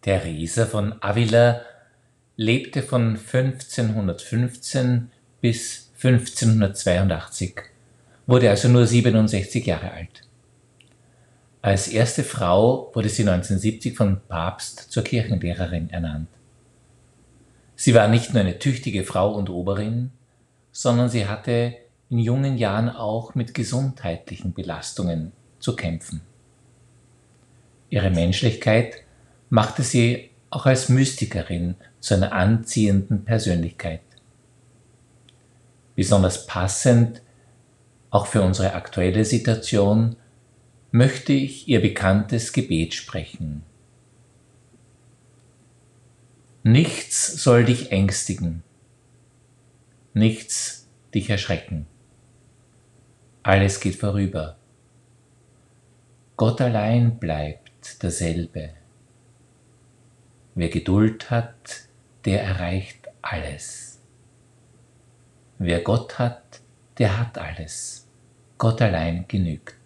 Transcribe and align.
Teresa 0.00 0.66
von 0.66 0.94
Avila 1.02 1.62
lebte 2.36 2.82
von 2.82 3.16
1515 3.16 5.10
bis 5.40 5.90
1582, 6.02 7.56
wurde 8.26 8.50
also 8.50 8.68
nur 8.68 8.86
67 8.86 9.66
Jahre 9.66 9.90
alt. 9.90 10.22
Als 11.60 11.88
erste 11.88 12.22
Frau 12.22 12.92
wurde 12.94 13.08
sie 13.08 13.22
1970 13.22 13.96
vom 13.96 14.20
Papst 14.28 14.92
zur 14.92 15.02
Kirchenlehrerin 15.02 15.90
ernannt. 15.90 16.28
Sie 17.74 17.94
war 17.94 18.06
nicht 18.06 18.32
nur 18.32 18.42
eine 18.42 18.60
tüchtige 18.60 19.02
Frau 19.02 19.34
und 19.34 19.50
Oberin, 19.50 20.12
sondern 20.70 21.08
sie 21.08 21.26
hatte 21.26 21.74
in 22.10 22.20
jungen 22.20 22.56
Jahren 22.56 22.88
auch 22.88 23.34
mit 23.34 23.54
gesundheitlichen 23.54 24.52
Belastungen 24.52 25.32
zu 25.58 25.74
kämpfen. 25.74 26.20
Ihre 27.90 28.10
Menschlichkeit 28.10 29.02
machte 29.50 29.82
sie 29.82 30.30
auch 30.50 30.66
als 30.66 30.88
Mystikerin 30.88 31.76
zu 32.00 32.14
einer 32.14 32.32
anziehenden 32.32 33.24
Persönlichkeit. 33.24 34.00
Besonders 35.94 36.46
passend, 36.46 37.22
auch 38.10 38.26
für 38.26 38.42
unsere 38.42 38.74
aktuelle 38.74 39.24
Situation, 39.24 40.16
möchte 40.90 41.32
ich 41.32 41.68
ihr 41.68 41.82
bekanntes 41.82 42.52
Gebet 42.52 42.94
sprechen. 42.94 43.62
Nichts 46.62 47.42
soll 47.42 47.64
dich 47.64 47.92
ängstigen, 47.92 48.62
nichts 50.14 50.88
dich 51.14 51.30
erschrecken. 51.30 51.86
Alles 53.42 53.80
geht 53.80 53.96
vorüber. 53.96 54.56
Gott 56.36 56.60
allein 56.60 57.18
bleibt 57.18 58.02
derselbe. 58.02 58.70
Wer 60.58 60.70
Geduld 60.70 61.30
hat, 61.30 61.84
der 62.24 62.42
erreicht 62.42 63.06
alles. 63.22 64.02
Wer 65.58 65.78
Gott 65.82 66.18
hat, 66.18 66.62
der 66.98 67.16
hat 67.16 67.38
alles. 67.38 68.08
Gott 68.58 68.82
allein 68.82 69.24
genügt. 69.28 69.77